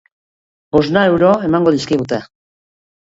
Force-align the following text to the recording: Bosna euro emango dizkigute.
Bosna 0.77 1.03
euro 1.11 1.35
emango 1.49 1.75
dizkigute. 1.79 2.21